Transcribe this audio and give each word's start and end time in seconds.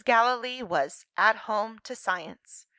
Gallilee 0.03 0.63
was 0.63 1.05
At 1.15 1.35
Home 1.45 1.77
to 1.83 1.95
Science. 1.95 2.65